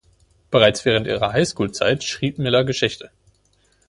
Bereits 0.49 0.83
während 0.83 1.05
ihrer 1.05 1.31
Highschoolzeit 1.31 2.03
schrieb 2.03 2.39
Miller 2.39 2.63
Geschichte. 2.63 3.11